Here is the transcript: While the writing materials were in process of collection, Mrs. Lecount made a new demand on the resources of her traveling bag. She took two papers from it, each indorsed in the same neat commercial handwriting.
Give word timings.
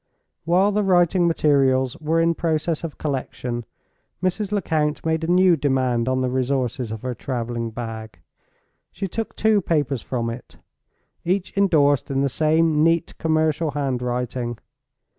While 0.45 0.71
the 0.71 0.81
writing 0.81 1.27
materials 1.27 1.95
were 1.97 2.19
in 2.19 2.33
process 2.33 2.83
of 2.83 2.97
collection, 2.97 3.65
Mrs. 4.23 4.51
Lecount 4.51 5.05
made 5.05 5.23
a 5.23 5.31
new 5.31 5.55
demand 5.55 6.09
on 6.09 6.21
the 6.21 6.29
resources 6.31 6.91
of 6.91 7.03
her 7.03 7.13
traveling 7.13 7.69
bag. 7.69 8.17
She 8.91 9.07
took 9.07 9.35
two 9.35 9.61
papers 9.61 10.01
from 10.01 10.31
it, 10.31 10.57
each 11.23 11.51
indorsed 11.55 12.09
in 12.09 12.21
the 12.21 12.29
same 12.29 12.81
neat 12.83 13.15
commercial 13.19 13.69
handwriting. 13.69 14.57